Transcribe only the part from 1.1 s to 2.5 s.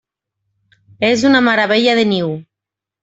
És una meravella de niu!